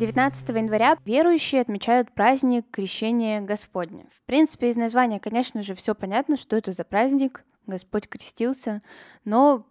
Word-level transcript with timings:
19 0.00 0.48
января 0.56 0.96
верующие 1.04 1.60
отмечают 1.60 2.10
праздник 2.12 2.64
Крещения 2.70 3.42
Господня. 3.42 4.06
В 4.16 4.24
принципе, 4.24 4.70
из 4.70 4.76
названия, 4.76 5.20
конечно 5.20 5.62
же, 5.62 5.74
все 5.74 5.94
понятно, 5.94 6.38
что 6.38 6.56
это 6.56 6.72
за 6.72 6.84
праздник, 6.84 7.44
Господь 7.66 8.08
крестился, 8.08 8.80
но 9.26 9.66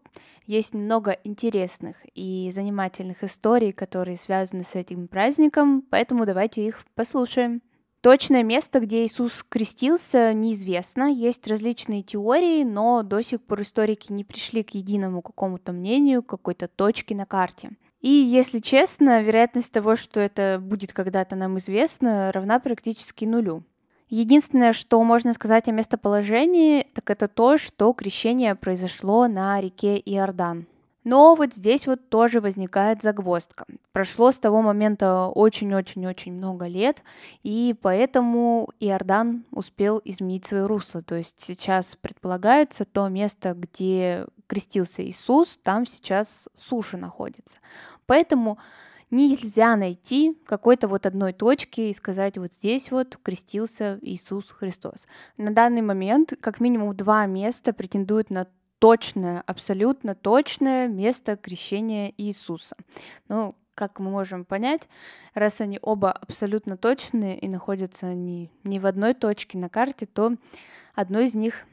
есть 0.45 0.76
много 0.76 1.18
интересных 1.23 1.98
и 2.13 2.52
занимательных 2.54 3.23
историй, 3.23 3.71
которые 3.71 4.18
связаны 4.18 4.63
с 4.63 4.76
этим 4.76 5.07
праздником, 5.07 5.81
поэтому 5.90 6.27
давайте 6.27 6.63
их 6.63 6.85
послушаем. 6.93 7.63
Точное 8.02 8.43
место, 8.43 8.82
где 8.82 9.07
Иисус 9.07 9.43
крестился, 9.49 10.32
неизвестно. 10.34 11.12
Есть 11.12 11.48
различные 11.48 12.04
теории, 12.04 12.63
но 12.63 13.02
до 13.02 13.23
сих 13.23 13.41
пор 13.41 13.63
историки 13.63 14.13
не 14.13 14.23
пришли 14.23 14.62
к 14.62 14.76
единому 14.76 15.23
какому-то 15.23 15.71
мнению, 15.71 16.21
какой-то 16.21 16.68
точке 16.68 17.16
на 17.16 17.26
карте. 17.26 17.71
И, 18.02 18.09
если 18.09 18.59
честно, 18.59 19.21
вероятность 19.21 19.71
того, 19.71 19.95
что 19.95 20.20
это 20.20 20.59
будет 20.62 20.94
когда-то 20.94 21.35
нам 21.35 21.57
известно, 21.57 22.31
равна 22.31 22.59
практически 22.59 23.26
нулю. 23.26 23.63
Единственное, 24.07 24.74
что 24.74 25.04
можно 25.04 25.34
сказать 25.34 25.68
о 25.68 25.71
местоположении, 25.71 26.87
так 26.93 27.09
это 27.09 27.27
то, 27.27 27.57
что 27.57 27.93
крещение 27.93 28.55
произошло 28.55 29.27
на 29.27 29.62
реке 29.62 29.98
Иордан. 29.98 30.65
Но 31.04 31.36
вот 31.36 31.54
здесь 31.54 31.88
вот 31.88 32.10
тоже 32.10 32.42
возникает 32.42 33.02
загвоздка. 33.02 33.66
Прошло 33.94 34.32
с 34.32 34.38
того 34.38 34.62
момента 34.62 35.28
очень-очень-очень 35.28 36.34
много 36.34 36.68
лет, 36.68 37.04
и 37.42 37.76
поэтому 37.82 38.70
Иордан 38.80 39.46
успел 39.52 40.02
изменить 40.04 40.46
свое 40.46 40.66
русло. 40.66 41.02
То 41.02 41.16
есть 41.16 41.40
сейчас 41.40 41.96
предполагается 41.96 42.86
то 42.86 43.08
место, 43.08 43.54
где 43.54 44.27
крестился 44.48 45.05
Иисус, 45.05 45.58
там 45.64 45.86
сейчас 45.86 46.50
суша 46.58 46.98
находится. 46.98 47.58
Поэтому 48.05 48.58
нельзя 49.12 49.76
найти 49.76 50.38
какой-то 50.46 50.88
вот 50.88 51.05
одной 51.05 51.34
точки 51.34 51.82
и 51.82 51.94
сказать, 51.94 52.38
вот 52.38 52.54
здесь 52.54 52.92
вот 52.92 53.18
крестился 53.22 54.00
Иисус 54.02 54.50
Христос. 54.50 55.08
На 55.38 55.52
данный 55.52 55.82
момент 55.82 56.34
как 56.40 56.60
минимум 56.60 56.96
два 56.96 57.26
места 57.26 57.74
претендуют 57.74 58.30
на 58.30 58.48
точное, 58.80 59.44
абсолютно 59.46 60.16
точное 60.16 60.88
место 60.88 61.35
крещения 61.35 62.13
Иисуса. 62.18 62.76
Ну, 63.27 63.55
как 63.76 63.99
мы 63.99 64.09
можем 64.09 64.44
понять, 64.44 64.81
раз 65.34 65.62
они 65.62 65.80
оба 65.81 66.12
абсолютно 66.12 66.75
точные 66.75 67.40
и 67.40 67.47
находятся 67.47 68.08
они 68.08 68.52
не 68.63 68.80
в 68.80 68.86
одной 68.86 69.13
точке 69.13 69.58
на 69.58 69.69
карте, 69.69 70.06
то 70.06 70.34
одно 70.96 71.19
из 71.19 71.34
них 71.34 71.66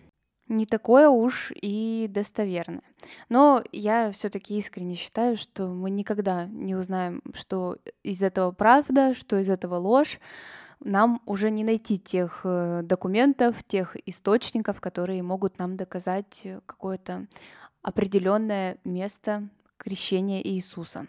не 0.49 0.67
такое 0.67 1.09
уж 1.09 1.53
и 1.61 2.07
достоверное. 2.09 2.83
Но 3.29 3.65
я 3.73 4.13
все-таки 4.13 4.57
искренне 4.57 4.95
считаю, 4.95 5.37
что 5.37 5.67
мы 5.67 5.91
никогда 5.91 6.47
не 6.47 6.77
узнаем, 6.77 7.23
что 7.35 7.79
из 8.05 8.23
этого 8.23 8.53
правда, 8.53 9.15
что 9.15 9.39
из 9.39 9.51
этого 9.51 9.77
ложь 9.77 10.21
нам 10.81 11.21
уже 11.27 11.51
не 11.51 11.65
найти 11.65 11.99
тех 11.99 12.41
э, 12.45 12.83
документов, 12.83 13.63
тех 13.65 13.97
источников, 14.07 14.81
которые 14.81 15.23
могут 15.23 15.59
нам 15.59 15.77
доказать 15.77 16.47
какое-то 16.67 17.27
определенное 17.83 18.79
место 18.85 19.49
крещения 19.77 20.43
Иисуса. 20.43 21.07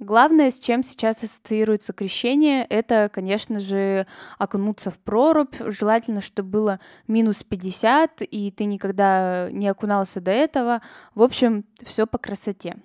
Главное, 0.00 0.50
с 0.50 0.58
чем 0.58 0.82
сейчас 0.82 1.22
ассоциируется 1.22 1.92
крещение, 1.92 2.64
это, 2.64 3.10
конечно 3.12 3.60
же, 3.60 4.06
окунуться 4.38 4.90
в 4.90 4.98
прорубь. 4.98 5.54
Желательно, 5.60 6.22
чтобы 6.22 6.48
было 6.48 6.80
минус 7.06 7.42
50, 7.42 8.22
и 8.22 8.50
ты 8.50 8.64
никогда 8.64 9.50
не 9.50 9.68
окунался 9.68 10.22
до 10.22 10.30
этого. 10.30 10.80
В 11.14 11.22
общем, 11.22 11.66
все 11.84 12.06
по 12.06 12.16
красоте. 12.16 12.76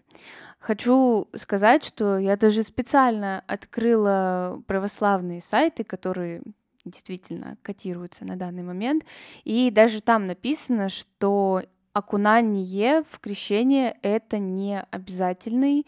Хочу 0.66 1.28
сказать, 1.36 1.84
что 1.86 2.18
я 2.18 2.38
даже 2.38 2.64
специально 2.64 3.44
открыла 3.46 4.64
православные 4.66 5.40
сайты, 5.40 5.84
которые 5.84 6.42
действительно 6.84 7.59
котируются 7.62 8.26
на 8.26 8.36
данный 8.36 8.64
момент, 8.64 9.03
и 9.44 9.70
даже 9.70 10.02
там 10.02 10.26
написано, 10.26 10.90
что 10.90 11.62
окунание 11.94 13.03
в 13.12 13.20
крещение 13.20 13.96
это 14.02 14.40
не 14.40 14.81
обязательный, 14.90 15.86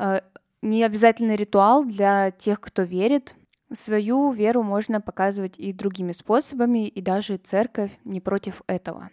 э, 0.00 0.22
не 0.60 0.82
обязательный 0.82 1.36
ритуал 1.36 1.84
для 1.84 2.32
тех, 2.32 2.60
кто 2.60 2.82
верит. 2.82 3.36
Свою 3.72 4.32
веру 4.32 4.64
можно 4.64 5.00
показывать 5.00 5.56
и 5.56 5.72
другими 5.72 6.10
способами, 6.10 6.88
и 6.88 7.00
даже 7.00 7.36
церковь 7.36 7.92
не 8.02 8.20
против 8.20 8.62
этого. 8.66 9.08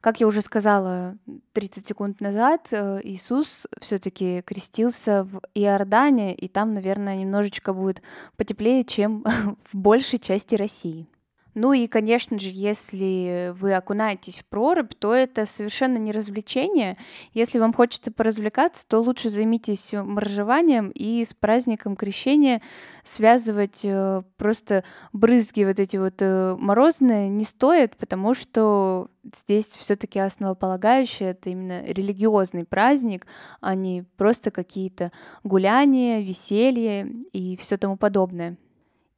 Как 0.00 0.20
я 0.20 0.26
уже 0.26 0.42
сказала 0.42 1.16
30 1.52 1.86
секунд 1.86 2.20
назад, 2.20 2.68
э, 2.70 3.00
Иисус 3.04 3.66
все-таки 3.80 4.42
крестился 4.42 5.24
в 5.24 5.40
Иордане, 5.54 6.34
и 6.34 6.48
там, 6.48 6.74
наверное, 6.74 7.16
немножечко 7.16 7.72
будет 7.72 8.02
потеплее, 8.36 8.84
чем 8.84 9.24
в 9.72 9.76
большей 9.76 10.18
части 10.18 10.54
России. 10.54 11.06
Ну 11.54 11.72
и, 11.72 11.86
конечно 11.86 12.38
же, 12.38 12.48
если 12.50 13.54
вы 13.58 13.74
окунаетесь 13.74 14.40
в 14.40 14.44
прорубь, 14.46 14.92
то 14.98 15.14
это 15.14 15.46
совершенно 15.46 15.98
не 15.98 16.10
развлечение. 16.10 16.98
Если 17.32 17.60
вам 17.60 17.72
хочется 17.72 18.10
поразвлекаться, 18.10 18.86
то 18.86 18.98
лучше 19.00 19.30
займитесь 19.30 19.92
моржеванием 19.92 20.90
и 20.90 21.24
с 21.24 21.32
праздником 21.32 21.94
крещения 21.94 22.60
связывать 23.04 23.80
э, 23.84 24.22
просто 24.36 24.82
брызги 25.12 25.62
вот 25.64 25.78
эти 25.78 25.96
вот 25.96 26.14
э, 26.20 26.56
морозные 26.58 27.28
не 27.28 27.44
стоит, 27.44 27.96
потому 27.96 28.34
что 28.34 29.08
здесь 29.22 29.66
все-таки 29.66 30.18
основополагающее 30.18 31.30
это 31.30 31.50
именно 31.50 31.84
религиозный 31.84 32.64
праздник, 32.64 33.26
а 33.60 33.74
не 33.76 34.04
просто 34.16 34.50
какие-то 34.50 35.10
гуляния, 35.44 36.20
веселье 36.20 37.06
и 37.32 37.56
все 37.56 37.76
тому 37.76 37.96
подобное. 37.96 38.56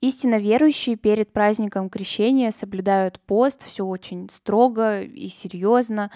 Истинно 0.00 0.38
верующие 0.38 0.96
перед 0.96 1.32
праздником 1.32 1.88
крещения 1.88 2.50
соблюдают 2.50 3.18
пост, 3.20 3.64
все 3.66 3.84
очень 3.84 4.28
строго 4.30 5.00
и 5.00 5.28
серьезно. 5.28 6.10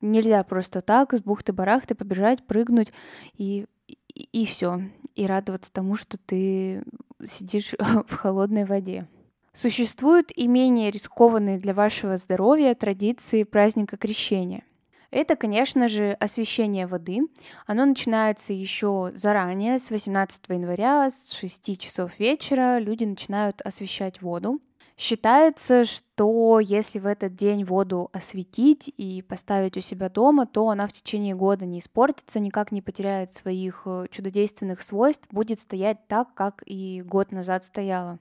Нельзя 0.00 0.44
просто 0.44 0.80
так 0.80 1.14
с 1.14 1.20
бухты-барахты 1.20 1.94
побежать, 1.94 2.46
прыгнуть 2.46 2.92
и, 3.36 3.66
и, 3.88 4.22
и 4.32 4.46
все. 4.46 4.82
И 5.16 5.26
радоваться 5.26 5.72
тому, 5.72 5.96
что 5.96 6.16
ты 6.18 6.84
сидишь 7.24 7.74
в 8.08 8.14
холодной 8.14 8.64
воде. 8.64 9.08
Существуют 9.52 10.30
и 10.34 10.46
менее 10.46 10.90
рискованные 10.90 11.58
для 11.58 11.74
вашего 11.74 12.16
здоровья 12.16 12.74
традиции 12.74 13.42
праздника 13.42 13.96
крещения– 13.96 14.62
это, 15.14 15.36
конечно 15.36 15.88
же, 15.88 16.12
освещение 16.20 16.86
воды. 16.86 17.20
Оно 17.66 17.86
начинается 17.86 18.52
еще 18.52 19.12
заранее, 19.14 19.78
с 19.78 19.90
18 19.90 20.42
января, 20.48 21.10
с 21.10 21.32
6 21.32 21.78
часов 21.78 22.18
вечера 22.18 22.78
люди 22.78 23.04
начинают 23.04 23.60
освещать 23.62 24.20
воду. 24.20 24.60
Считается, 24.96 25.84
что 25.84 26.60
если 26.60 27.00
в 27.00 27.06
этот 27.06 27.34
день 27.34 27.64
воду 27.64 28.10
осветить 28.12 28.92
и 28.96 29.22
поставить 29.22 29.76
у 29.76 29.80
себя 29.80 30.08
дома, 30.08 30.46
то 30.46 30.68
она 30.68 30.86
в 30.86 30.92
течение 30.92 31.34
года 31.34 31.66
не 31.66 31.80
испортится, 31.80 32.38
никак 32.38 32.70
не 32.70 32.80
потеряет 32.80 33.34
своих 33.34 33.82
э, 33.86 34.06
чудодейственных 34.10 34.80
свойств, 34.82 35.26
будет 35.30 35.58
стоять 35.58 36.06
так, 36.06 36.32
как 36.34 36.62
и 36.66 37.02
год 37.02 37.32
назад 37.32 37.64
стояла. 37.64 38.20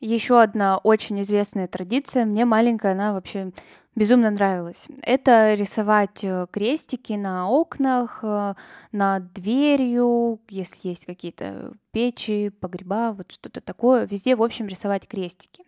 Еще 0.00 0.40
одна 0.40 0.78
очень 0.78 1.20
известная 1.20 1.68
традиция, 1.68 2.24
мне 2.24 2.46
маленькая 2.46 2.92
она 2.92 3.12
вообще 3.12 3.52
безумно 3.94 4.30
нравилась. 4.30 4.86
Это 5.02 5.54
рисовать 5.54 6.22
э, 6.22 6.46
крестики 6.50 7.14
на 7.14 7.48
окнах, 7.48 8.20
э, 8.22 8.54
над 8.92 9.32
дверью, 9.32 10.40
если 10.48 10.88
есть 10.88 11.06
какие-то 11.06 11.72
печи, 11.90 12.50
погреба, 12.50 13.14
вот 13.16 13.32
что-то 13.32 13.60
такое. 13.60 14.06
Везде, 14.06 14.36
в 14.36 14.42
общем, 14.42 14.66
рисовать 14.66 15.06
крестики. 15.06 15.64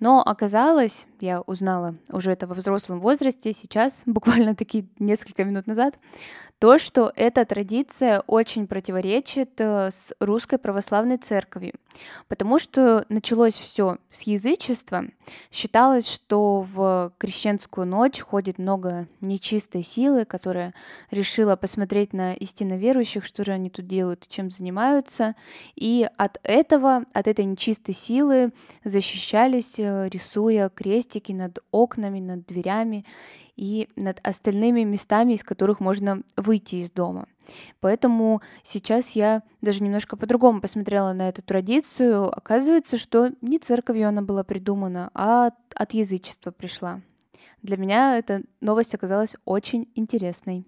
Но 0.00 0.22
оказалось, 0.22 1.06
я 1.22 1.40
узнала 1.42 1.94
уже 2.10 2.32
это 2.32 2.46
во 2.46 2.54
взрослом 2.54 3.00
возрасте, 3.00 3.52
сейчас, 3.52 4.02
буквально 4.06 4.54
такие 4.54 4.86
несколько 4.98 5.44
минут 5.44 5.66
назад, 5.66 5.94
то, 6.62 6.78
что 6.78 7.12
эта 7.16 7.44
традиция 7.44 8.20
очень 8.28 8.68
противоречит 8.68 9.60
э, 9.60 9.90
с 9.90 10.14
русской 10.20 10.58
православной 10.58 11.16
церковью, 11.16 11.74
потому 12.28 12.60
что 12.60 13.04
началось 13.08 13.54
все 13.54 13.98
с 14.12 14.22
язычества. 14.22 15.06
Считалось, 15.50 16.08
что 16.08 16.60
в 16.60 17.12
крещенскую 17.18 17.84
ночь 17.84 18.20
ходит 18.20 18.58
много 18.58 19.08
нечистой 19.20 19.82
силы, 19.82 20.24
которая 20.24 20.72
решила 21.10 21.56
посмотреть 21.56 22.12
на 22.12 22.34
истинно 22.34 22.74
верующих, 22.74 23.24
что 23.24 23.44
же 23.44 23.50
они 23.50 23.68
тут 23.68 23.88
делают, 23.88 24.28
чем 24.28 24.52
занимаются, 24.52 25.34
и 25.74 26.08
от 26.16 26.38
этого, 26.44 27.06
от 27.12 27.26
этой 27.26 27.44
нечистой 27.44 27.94
силы 27.94 28.50
защищались, 28.84 29.80
э, 29.80 30.08
рисуя 30.10 30.68
крестики 31.12 31.32
над 31.32 31.58
окнами, 31.70 32.20
над 32.20 32.46
дверями 32.46 33.04
и 33.56 33.88
над 33.96 34.20
остальными 34.26 34.84
местами, 34.84 35.34
из 35.34 35.44
которых 35.44 35.80
можно 35.80 36.22
выйти 36.36 36.76
из 36.76 36.90
дома. 36.90 37.26
Поэтому 37.80 38.40
сейчас 38.62 39.10
я 39.10 39.40
даже 39.60 39.82
немножко 39.82 40.16
по-другому 40.16 40.60
посмотрела 40.60 41.12
на 41.12 41.28
эту 41.28 41.42
традицию. 41.42 42.26
Оказывается, 42.36 42.96
что 42.96 43.30
не 43.42 43.58
церковью 43.58 44.08
она 44.08 44.22
была 44.22 44.44
придумана, 44.44 45.10
а 45.14 45.50
от, 45.74 45.92
язычества 45.92 46.50
пришла. 46.50 47.00
Для 47.62 47.76
меня 47.76 48.18
эта 48.18 48.42
новость 48.60 48.94
оказалась 48.94 49.36
очень 49.44 49.88
интересной. 49.94 50.64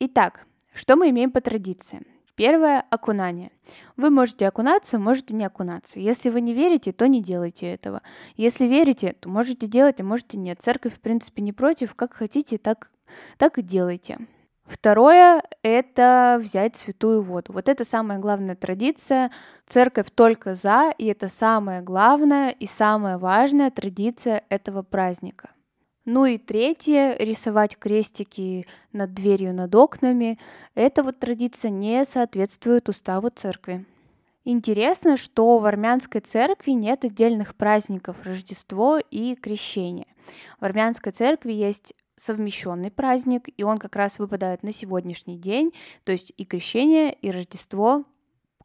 Итак, 0.00 0.46
что 0.72 0.96
мы 0.96 1.10
имеем 1.10 1.30
по 1.30 1.40
традиции? 1.40 2.00
Первое– 2.36 2.84
окунание. 2.90 3.52
Вы 3.96 4.10
можете 4.10 4.48
окунаться, 4.48 4.98
можете 4.98 5.34
не 5.34 5.44
окунаться. 5.44 6.00
Если 6.00 6.30
вы 6.30 6.40
не 6.40 6.52
верите, 6.52 6.90
то 6.92 7.06
не 7.06 7.22
делайте 7.22 7.72
этого. 7.72 8.00
Если 8.36 8.64
верите, 8.64 9.12
то 9.12 9.28
можете 9.28 9.68
делать, 9.68 10.00
а 10.00 10.04
можете 10.04 10.36
нет. 10.36 10.60
Церковь, 10.60 10.94
в 10.94 11.00
принципе, 11.00 11.42
не 11.42 11.52
против. 11.52 11.94
Как 11.94 12.12
хотите, 12.14 12.58
так, 12.58 12.90
так 13.38 13.58
и 13.58 13.62
делайте. 13.62 14.18
Второе– 14.66 15.42
это 15.62 16.40
взять 16.42 16.76
святую 16.76 17.22
воду. 17.22 17.52
Вот 17.52 17.68
это 17.68 17.84
самая 17.84 18.18
главная 18.18 18.56
традиция. 18.56 19.30
Церковь 19.68 20.10
только 20.12 20.54
за, 20.54 20.90
и 20.96 21.06
это 21.06 21.28
самая 21.28 21.82
главная 21.82 22.50
и 22.50 22.66
самая 22.66 23.18
важная 23.18 23.70
традиция 23.70 24.42
этого 24.48 24.82
праздника. 24.82 25.50
Ну 26.04 26.26
и 26.26 26.36
третье, 26.36 27.16
рисовать 27.18 27.78
крестики 27.78 28.66
над 28.92 29.14
дверью, 29.14 29.54
над 29.54 29.74
окнами. 29.74 30.38
Эта 30.74 31.02
вот 31.02 31.18
традиция 31.18 31.70
не 31.70 32.04
соответствует 32.04 32.90
уставу 32.90 33.30
церкви. 33.30 33.86
Интересно, 34.44 35.16
что 35.16 35.58
в 35.58 35.64
армянской 35.64 36.20
церкви 36.20 36.72
нет 36.72 37.04
отдельных 37.04 37.54
праздников 37.54 38.18
Рождество 38.22 38.98
и 39.10 39.34
Крещение. 39.34 40.08
В 40.60 40.64
армянской 40.66 41.12
церкви 41.12 41.52
есть 41.52 41.94
совмещенный 42.16 42.90
праздник, 42.90 43.48
и 43.56 43.62
он 43.62 43.78
как 43.78 43.96
раз 43.96 44.18
выпадает 44.18 44.62
на 44.62 44.72
сегодняшний 44.72 45.38
день, 45.38 45.72
то 46.04 46.12
есть 46.12 46.34
и 46.36 46.44
Крещение, 46.44 47.14
и 47.14 47.30
Рождество 47.30 48.04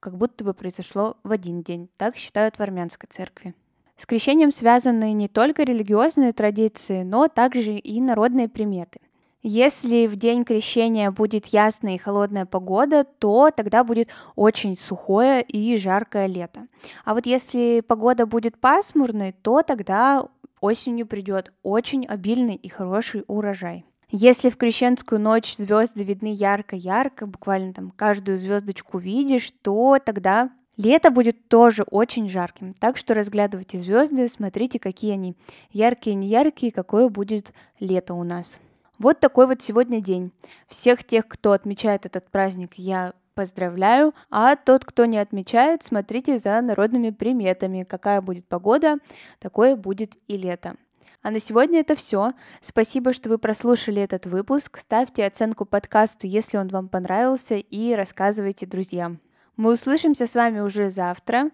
как 0.01 0.17
будто 0.17 0.43
бы 0.43 0.53
произошло 0.53 1.15
в 1.23 1.31
один 1.31 1.63
день. 1.63 1.89
Так 1.95 2.17
считают 2.17 2.57
в 2.57 2.61
армянской 2.61 3.07
церкви. 3.09 3.53
С 3.99 4.05
крещением 4.05 4.51
связаны 4.51 5.11
не 5.11 5.27
только 5.27 5.63
религиозные 5.63 6.31
традиции, 6.31 7.03
но 7.03 7.27
также 7.27 7.73
и 7.73 7.99
народные 7.99 8.47
приметы. 8.47 9.01
Если 9.43 10.07
в 10.07 10.15
день 10.15 10.45
крещения 10.45 11.11
будет 11.11 11.47
ясная 11.47 11.95
и 11.95 11.97
холодная 11.97 12.45
погода, 12.45 13.03
то 13.03 13.51
тогда 13.51 13.83
будет 13.83 14.07
очень 14.37 14.77
сухое 14.77 15.41
и 15.41 15.75
жаркое 15.75 16.27
лето. 16.27 16.67
А 17.03 17.13
вот 17.13 17.25
если 17.25 17.83
погода 17.85 18.25
будет 18.25 18.57
пасмурной, 18.57 19.33
то 19.33 19.63
тогда 19.63 20.25
осенью 20.61 21.05
придет 21.05 21.51
очень 21.61 22.05
обильный 22.05 22.55
и 22.55 22.69
хороший 22.69 23.25
урожай. 23.27 23.83
Если 24.11 24.49
в 24.49 24.55
крещенскую 24.55 25.19
ночь 25.19 25.57
звезды 25.57 26.05
видны 26.05 26.33
ярко-ярко, 26.33 27.27
буквально 27.27 27.73
там 27.73 27.91
каждую 27.91 28.37
звездочку 28.37 28.97
видишь, 28.97 29.51
то 29.61 29.97
тогда 30.03 30.51
Лето 30.79 31.11
будет 31.11 31.49
тоже 31.49 31.83
очень 31.91 32.29
жарким, 32.29 32.73
так 32.73 32.95
что 32.95 33.13
разглядывайте 33.13 33.77
звезды, 33.77 34.29
смотрите, 34.29 34.79
какие 34.79 35.11
они 35.11 35.35
яркие, 35.71 36.15
не 36.15 36.29
яркие, 36.29 36.71
какое 36.71 37.09
будет 37.09 37.51
лето 37.81 38.13
у 38.13 38.23
нас. 38.23 38.59
Вот 38.97 39.19
такой 39.19 39.45
вот 39.45 39.61
сегодня 39.61 39.99
день. 39.99 40.31
Всех 40.69 41.03
тех, 41.03 41.27
кто 41.27 41.51
отмечает 41.51 42.05
этот 42.05 42.31
праздник, 42.31 42.75
я 42.75 43.11
поздравляю, 43.33 44.13
а 44.29 44.55
тот, 44.55 44.85
кто 44.85 45.03
не 45.03 45.17
отмечает, 45.17 45.83
смотрите 45.83 46.37
за 46.37 46.61
народными 46.61 47.09
приметами. 47.09 47.83
Какая 47.83 48.21
будет 48.21 48.47
погода, 48.47 48.99
такое 49.39 49.75
будет 49.75 50.13
и 50.29 50.37
лето. 50.37 50.75
А 51.21 51.31
на 51.31 51.41
сегодня 51.41 51.81
это 51.81 51.97
все. 51.97 52.31
Спасибо, 52.61 53.11
что 53.11 53.27
вы 53.27 53.37
прослушали 53.37 54.01
этот 54.01 54.27
выпуск. 54.27 54.77
Ставьте 54.77 55.25
оценку 55.25 55.65
подкасту, 55.65 56.25
если 56.25 56.55
он 56.55 56.69
вам 56.69 56.87
понравился, 56.87 57.55
и 57.55 57.95
рассказывайте 57.95 58.65
друзьям. 58.65 59.19
Мы 59.59 59.73
услышимся 59.73 60.25
с 60.25 60.35
вами 60.35 60.61
уже 60.61 60.89
завтра. 60.89 61.49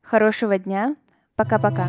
Хорошего 0.00 0.58
дня. 0.58 0.94
Пока-пока. 1.34 1.88